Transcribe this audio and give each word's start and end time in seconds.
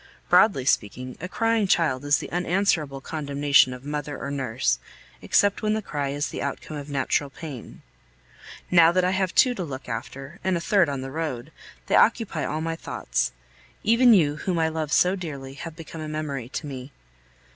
Broadly 0.29 0.65
speaking, 0.65 1.15
a 1.21 1.29
crying 1.29 1.67
child 1.67 2.03
is 2.05 2.17
the 2.17 2.31
unanswerable 2.31 3.01
condemnation 3.01 3.71
of 3.71 3.85
mother 3.85 4.17
or 4.17 4.31
nurse, 4.31 4.79
except 5.21 5.61
when 5.61 5.75
the 5.75 5.81
cry 5.83 6.09
is 6.09 6.29
the 6.29 6.41
outcome 6.41 6.75
of 6.75 6.89
natural 6.89 7.29
pain. 7.29 7.83
Now 8.71 8.91
that 8.93 9.03
I 9.03 9.11
have 9.11 9.35
two 9.35 9.53
to 9.53 9.63
look 9.63 9.87
after 9.87 10.39
(and 10.43 10.57
a 10.57 10.59
third 10.59 10.89
on 10.89 11.01
the 11.01 11.11
road), 11.11 11.51
they 11.85 11.95
occupy 11.95 12.43
all 12.43 12.61
my 12.61 12.75
thoughts. 12.75 13.31
Even 13.83 14.11
you, 14.15 14.37
whom 14.37 14.57
I 14.57 14.69
love 14.69 14.91
so 14.91 15.15
dearly, 15.15 15.53
have 15.53 15.75
become 15.75 16.01
a 16.01 16.07
memory 16.07 16.49
to 16.49 16.65
me. 16.65 16.91